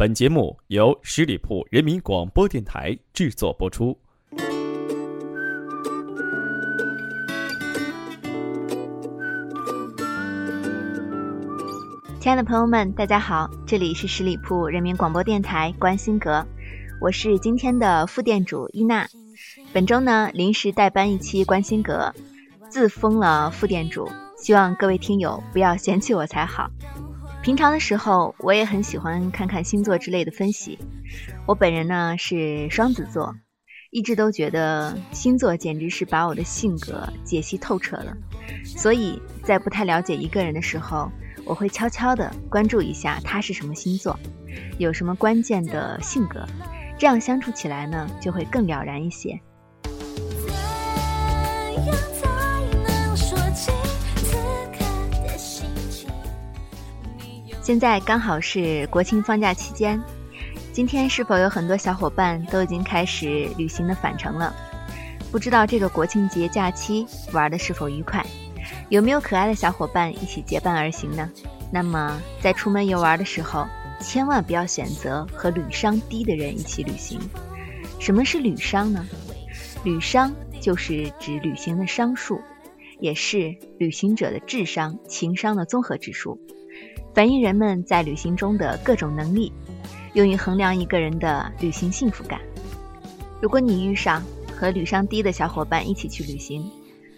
[0.00, 3.94] 本节目由十里铺人民广播电台制作播出。
[12.18, 16.46] 亲爱的朋友们，大家好，这里是十里铺人民广播电台关心阁，
[16.98, 19.06] 我是今天的副店主伊娜。
[19.70, 22.10] 本周呢，临时代班一期关心阁，
[22.70, 24.08] 自封了副店主，
[24.38, 26.70] 希望各位听友不要嫌弃我才好。
[27.42, 30.78] 平常的时候，我也很喜欢看看星座之类的分析。
[31.46, 33.34] 我本人呢是双子座，
[33.90, 38.14] 一直都觉得星座简直是把我的性格解析透彻了。
[38.64, 41.10] 所以在不太了解一个人的时候，
[41.46, 44.18] 我会悄悄地关注一下他是什么星座，
[44.78, 46.46] 有什么关键的性格，
[46.98, 49.40] 这样相处起来呢就会更了然一些。
[57.70, 60.02] 现在刚好是国庆放假期间，
[60.72, 64.52] 今天是否有很多小伙伴都已经开始旅行的返程了？
[65.30, 68.26] 不知道这个国庆节假期玩的是否愉快？
[68.88, 71.30] 有没有可爱的小伙伴一起结伴而行呢？
[71.72, 73.64] 那么在出门游玩的时候，
[74.00, 77.20] 千万不要选择和旅商低的人一起旅行。
[78.00, 79.06] 什么是旅商呢？
[79.84, 82.40] 旅商就是指旅行的商数，
[82.98, 86.36] 也是旅行者的智商、情商的综合指数。
[87.12, 89.52] 反映人们在旅行中的各种能力，
[90.14, 92.40] 用于衡量一个人的旅行幸福感。
[93.40, 94.22] 如果你遇上
[94.56, 96.70] 和旅商低的小伙伴一起去旅行，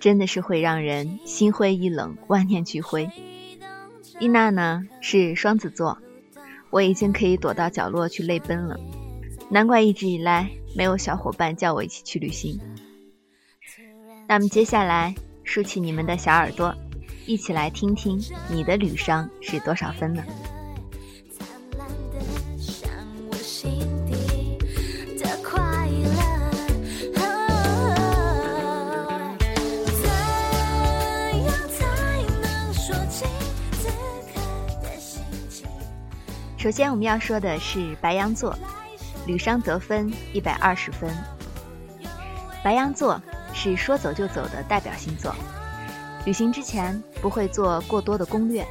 [0.00, 3.08] 真的是会让人心灰意冷、万念俱灰。
[4.18, 5.96] 伊娜呢是双子座，
[6.70, 8.78] 我已经可以躲到角落去泪奔了。
[9.48, 12.58] 难怪一直以来没有小伙伴叫我一起去旅行。
[14.26, 15.14] 那么接下来
[15.44, 16.74] 竖起你们的小耳朵。
[17.26, 20.22] 一起来听听你的旅商是多少分呢？
[36.56, 38.56] 首先，我们要说的是白羊座，
[39.26, 41.12] 旅商得分一百二十分。
[42.62, 43.20] 白羊座
[43.52, 45.34] 是说走就走的代表星座。
[46.26, 48.66] 旅行之前不会做过多的攻略，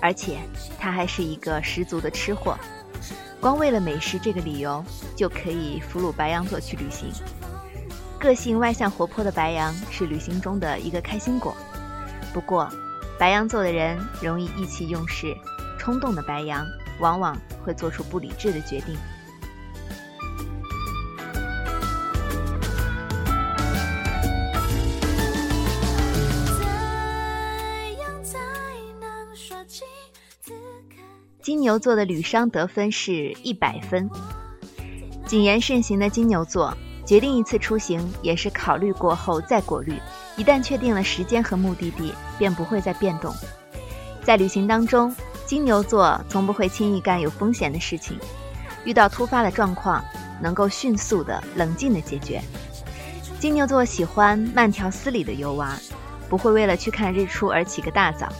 [0.00, 0.38] 而且
[0.78, 2.54] 他还是一个十足的吃货，
[3.40, 4.84] 光为了美食这个理由
[5.16, 7.10] 就可以俘虏白羊座去旅行。
[8.20, 11.56] 个性外向活泼的白羊是旅行中的一个开心果，
[12.34, 12.68] 不过
[13.18, 15.34] 白羊座的人容易意气用事，
[15.78, 16.66] 冲动的白羊
[17.00, 18.94] 往往会做出不理智的决定。
[31.46, 34.10] 金牛座的旅商得分是一百分。
[35.26, 36.76] 谨言慎行的金牛座，
[37.06, 39.94] 决定一次出行也是考虑过后再过滤。
[40.36, 43.32] 一旦确定了时间和目的地，便不会再变动。
[44.24, 45.14] 在旅行当中，
[45.46, 48.18] 金牛座从不会轻易干有风险的事情。
[48.84, 50.04] 遇到突发的状况，
[50.42, 52.42] 能够迅速的、冷静的解决。
[53.38, 55.80] 金牛座喜欢慢条斯理的游玩，
[56.28, 58.32] 不会为了去看日出而起个大早。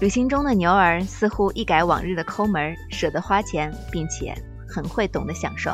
[0.00, 4.34] 旅行中的牛儿似乎一改往日的抠门，舍得花钱，并且
[4.68, 5.72] 很会懂得享受。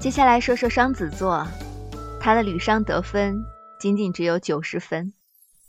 [0.00, 1.46] 接下来说说双子座，
[2.20, 3.44] 他的旅商得分
[3.80, 5.12] 仅仅只有九十分。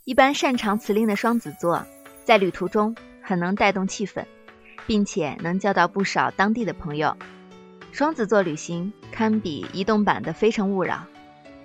[0.06, 1.84] 一般擅长辞令的双子座，
[2.24, 4.24] 在旅途中很能带动气氛，
[4.86, 7.18] 并且能交到不少当地的朋友。
[7.92, 10.96] 双子座旅行堪比移动版的《非诚勿扰》。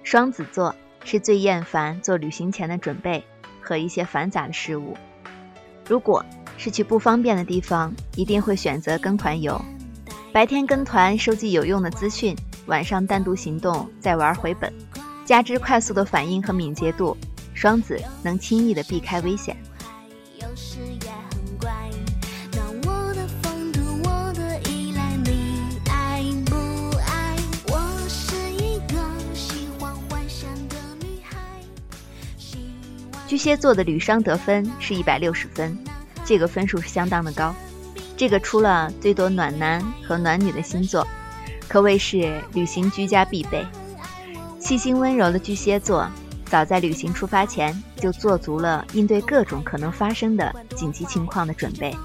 [0.03, 0.75] 双子座。
[1.05, 3.25] 是最厌烦做旅行前的准备
[3.61, 4.97] 和一些繁杂的事物。
[5.89, 6.25] 如果
[6.57, 9.61] 是去不方便的地方，一定会选择跟团游。
[10.33, 12.37] 白天跟团收集有用的资讯，
[12.67, 14.73] 晚上单独行动再玩回本。
[15.25, 17.17] 加之快速的反应和敏捷度，
[17.55, 19.57] 双子能轻易的避开危险。
[33.33, 35.75] 巨蟹座的旅商得分是一百六十分，
[36.23, 37.55] 这个分数是相当的高。
[38.15, 41.09] 这个出了最多暖男和暖女的星座，
[41.67, 43.65] 可谓是旅行居家必备。
[44.59, 46.07] 细心温柔的巨蟹座，
[46.45, 51.97] 早在旅行出发前就做足了应对各种可能发生的紧急情况的准备。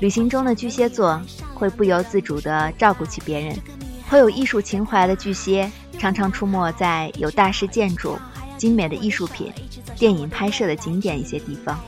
[0.00, 1.18] 旅行中的巨蟹座
[1.54, 3.58] 会不由自主地照顾起别人，
[4.06, 8.18] 颇有艺术情怀的巨蟹常常出没在有大师建筑。
[8.58, 9.52] 精美的艺术品、
[9.96, 11.78] 电影拍摄的景点一些地方。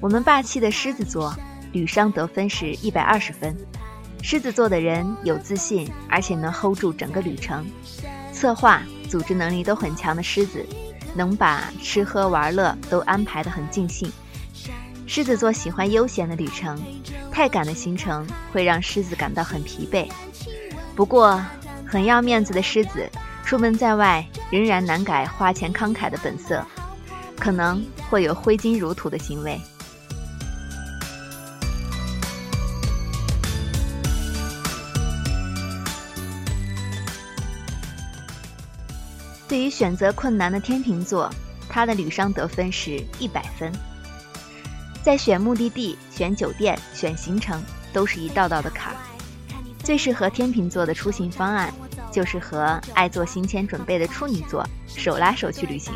[0.00, 1.34] 我们霸气的狮子座，
[1.72, 3.56] 旅商得分是一百二十分。
[4.22, 7.66] 狮子座的人有自信，而且能 hold 住整个旅程，
[8.32, 10.64] 策划、组织能力都很强的狮子，
[11.14, 14.10] 能把吃喝玩乐都安排的很尽兴。
[15.08, 16.78] 狮子座喜欢悠闲的旅程，
[17.30, 20.06] 太赶的行程会让狮子感到很疲惫。
[20.94, 21.40] 不过，
[21.86, 23.08] 很要面子的狮子，
[23.44, 26.66] 出门在外仍然难改花钱慷慨的本色，
[27.38, 29.58] 可能会有挥金如土的行为。
[39.48, 41.32] 对于选择困难的天秤座，
[41.68, 43.72] 他的旅商得分是一百分。
[45.06, 47.62] 在选目的地、选酒店、选行程，
[47.92, 48.98] 都是一道道的坎儿。
[49.84, 51.72] 最适合天秤座的出行方案，
[52.10, 55.94] 就是和爱做行前准备的处女座手拉手去旅行。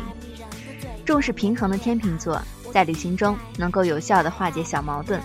[1.03, 2.41] 重视平衡的天秤座，
[2.71, 5.19] 在旅行中能够有效地化解小矛盾，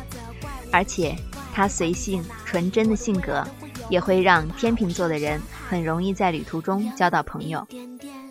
[0.73, 1.15] 而且
[1.55, 3.47] 他随性纯真的性格，
[3.89, 7.65] 也会让天秤座的人很容易在旅途中交到朋友。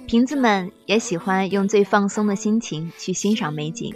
[0.06, 3.96] 瓶子们也喜欢用最放松的心情去欣赏美景，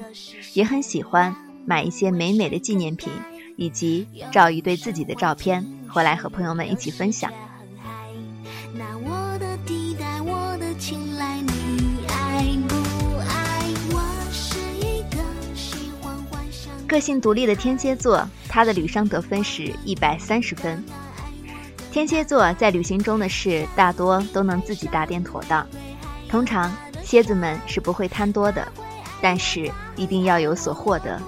[0.54, 1.36] 也很喜欢
[1.70, 3.14] 买一些美美的纪念品，
[3.56, 7.32] 以及照一对自己的照片回来和朋友们一起分享。
[16.88, 20.84] 个性独立的天蝎座，他的旅商得分是一百三十分。
[21.92, 25.64] 天蝎座在旅行中的事大多都能自己打点妥当。
[26.28, 28.68] 通常，蝎子们是不会贪多的，
[29.22, 31.22] 但是一定要有所获得。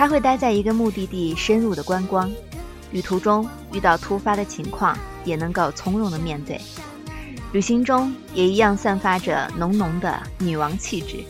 [0.00, 2.32] 他会待在一个目的地深入的观光，
[2.90, 6.58] 旅途中遇到突发的情况也能够从容的面对。
[7.52, 11.22] 旅行中也一样散发着浓浓的女王气质。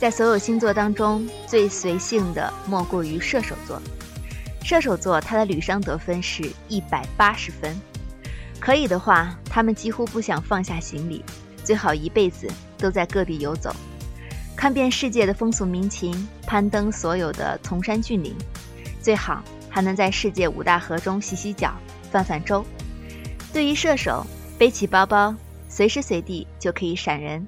[0.00, 3.80] 在所有星座当中，最随性的莫过于射手座。
[4.64, 7.80] 射手座他的旅商得分是一百八十分，
[8.66, 11.24] 可以的话，他们几乎不想放下行李，
[11.62, 13.72] 最好一辈子都在各地游走，
[14.56, 18.34] 看遍世界的风俗民情，攀登所有的崇山峻岭，
[19.00, 19.40] 最好
[19.70, 21.76] 还能在世界五大河中洗洗脚、
[22.10, 22.64] 泛泛舟。
[23.52, 24.26] 对于射手，
[24.58, 25.32] 背起包包，
[25.68, 27.46] 随时随地就可以闪人，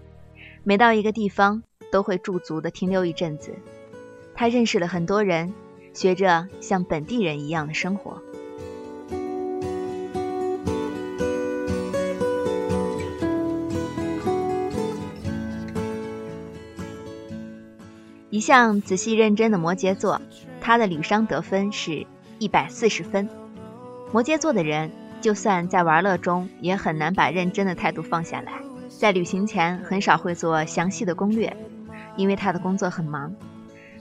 [0.62, 1.60] 每到一个地方。
[1.90, 3.50] 都会驻足的停留一阵子，
[4.34, 5.54] 他认识了很多人，
[5.94, 8.22] 学着像本地人一样的生活。
[18.38, 20.22] 一向仔细认真的摩羯座，
[20.60, 22.06] 他的旅商得分是
[22.38, 23.28] 一百四十分。
[24.12, 28.52] 摩羯座的人，就算在玩乐中，也很难把认真的态度放下来，
[28.88, 31.52] 在旅行前很少会做详细的攻略。
[32.16, 33.34] 因为他的工作很忙，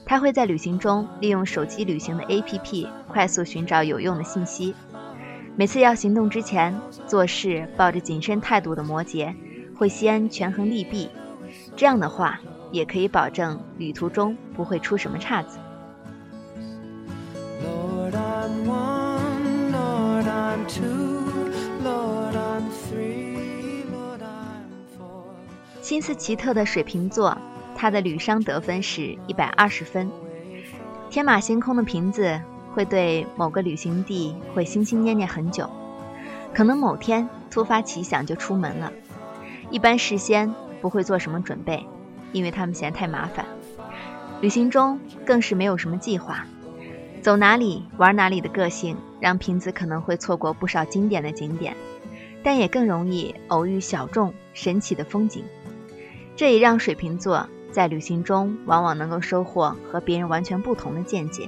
[0.05, 4.75] 他会在旅行中利用手机旅行的 APP 快速寻找有用的信息。
[5.55, 9.33] 每次要行动之前，做事抱着谨慎态度的摩羯
[9.75, 11.09] 会先权衡利弊，
[11.75, 12.39] 这样的话
[12.71, 15.57] 也可以保证旅途中不会出什么岔子。
[25.81, 27.37] 心思奇特的水瓶座。
[27.79, 30.09] 他的旅商得分是一百二十分。
[31.11, 32.41] 天马行空的瓶子
[32.73, 35.69] 会对某个旅行地会心心念念很久，
[36.55, 38.91] 可能某天突发奇想就出门了。
[39.69, 40.51] 一般事先
[40.81, 41.85] 不会做什么准备，
[42.31, 43.45] 因为他们嫌太麻烦。
[44.41, 46.45] 旅行中更是没有什么计划，
[47.21, 51.75] 走哪里玩哪里的个性让瓶子可能会错过不少经典的景点，
[52.43, 55.43] 但也更容易偶遇小众神奇的风景。
[56.35, 57.47] 这也让水瓶座。
[57.69, 61.47] 在旅行中，往往能够收获和别人完全不同的见解。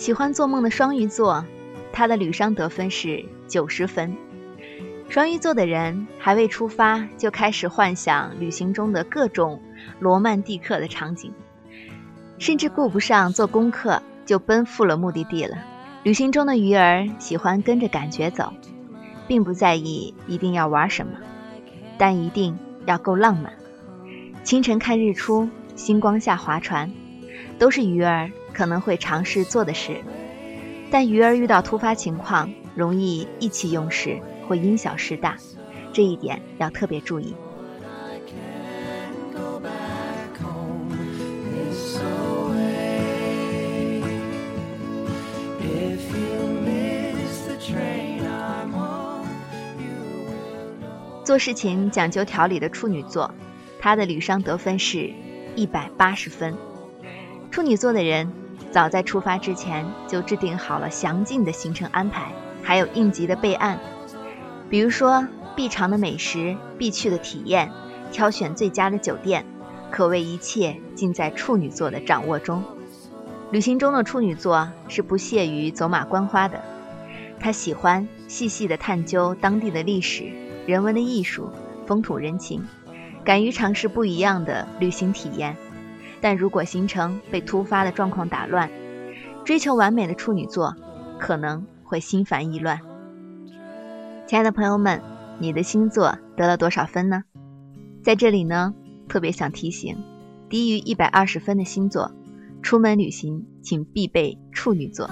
[0.00, 1.44] 喜欢做梦的双鱼座，
[1.92, 4.16] 他的旅商得分是九十分。
[5.10, 9.60] 双鱼座的人还未出发，就开始幻想旅行中的各种
[9.98, 11.30] 罗曼蒂克的场景，
[12.38, 15.58] 甚至顾不上做功课，就奔赴了目的地了。
[16.02, 18.54] 旅行中的鱼儿喜欢跟着感觉走，
[19.28, 21.12] 并不在意一定要玩什么，
[21.98, 23.52] 但一定要够浪漫。
[24.44, 26.90] 清晨看日出，星光下划船，
[27.58, 28.30] 都是鱼儿
[28.60, 30.02] 可能会尝试做的事，
[30.90, 35.34] 但鱼儿遇到突发情况，容易意气用事，会因小失大，
[35.94, 37.34] 这一点要特别注意。
[51.24, 53.34] 做事情讲究条理的处女座，
[53.78, 55.10] 他的旅商得分是
[55.56, 56.54] 一百八十分。
[57.50, 58.30] 处女座的人
[58.70, 63.78] 早在出发之前就制定好了详尽的行程安排，还有应急的备案，
[64.68, 67.70] 比如说必尝的美食、必去的体验、
[68.12, 69.44] 挑选最佳的酒店，
[69.90, 72.62] 可谓一切尽在处女座的掌握中。
[73.50, 76.62] 旅行中的处女座是不屑于走马观花的，
[77.40, 80.30] 他喜欢细细的探究当地的历史、
[80.66, 81.50] 人文的艺术、
[81.84, 82.64] 风土人情，
[83.24, 85.56] 敢于尝试不一样的旅行体验。
[86.20, 88.70] 但如果行程被突发的状况打乱，
[89.44, 90.76] 追求完美的处女座
[91.18, 92.80] 可能会心烦意乱。
[94.26, 95.02] 亲爱的朋友们，
[95.38, 97.24] 你的星座得了多少分呢？
[98.02, 98.74] 在这里呢，
[99.08, 99.96] 特别想提醒，
[100.48, 102.12] 低于一百二十分的星座。
[102.62, 105.08] 出门旅行，请必备处女座。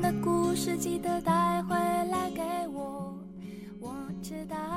[0.00, 2.42] 的故事记得带回来给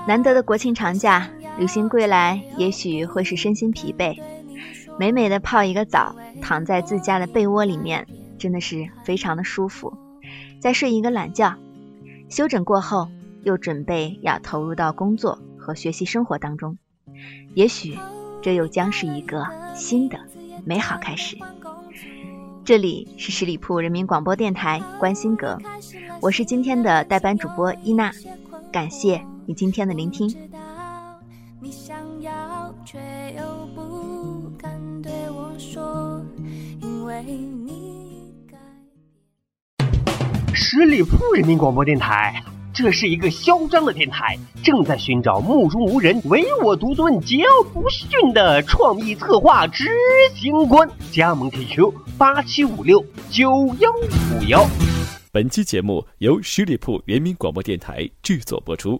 [0.07, 4.19] 难得的国庆长假，旅行归来，也许会是身心疲惫，
[4.97, 9.93] 美美的泡一个澡，躺在自家的被窝里面，真的是非常的舒服。
[10.59, 11.55] 再睡一个懒觉，
[12.29, 13.07] 休整过后。
[13.43, 16.77] 又准备要投入到工作和学习生活当中，
[17.55, 17.97] 也许
[18.39, 20.19] 这又将是一个新的
[20.63, 21.35] 美好开始。
[22.63, 25.57] 这里是十里铺人民广播电台关心阁，
[26.21, 28.11] 我是今天的代班主播伊娜，
[28.71, 30.27] 感谢你今天的聆听。
[31.59, 32.97] 你想要却
[33.37, 34.71] 又不敢
[35.01, 36.23] 对我说，
[36.81, 38.33] 因为你
[40.53, 42.43] 十里铺人民广播电台。
[42.73, 49.89] 这是一个嚣张的电台，正在寻找目中无人、唯我独尊、桀骜不驯的创意策划执
[50.35, 50.89] 行官。
[51.11, 54.65] 加盟 QQ 八七五六九幺五幺。
[55.33, 58.99] 本期节目由十里铺人民广播电台制作播出。